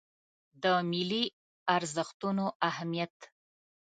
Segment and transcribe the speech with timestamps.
[0.61, 1.23] د ملي
[1.75, 3.15] ارزښتونو اهمیت